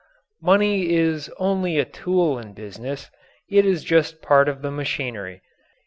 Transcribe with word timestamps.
Money 0.41 0.89
is 0.93 1.29
only 1.37 1.77
a 1.77 1.85
tool 1.85 2.39
in 2.39 2.53
business. 2.53 3.11
It 3.51 3.67
is 3.67 3.83
just 3.83 4.15
a 4.15 4.17
part 4.17 4.49
of 4.49 4.63
the 4.63 4.71
machinery. 4.71 5.43